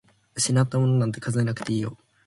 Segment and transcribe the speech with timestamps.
[0.35, 1.95] 失ったものなんて数えなくていいよ。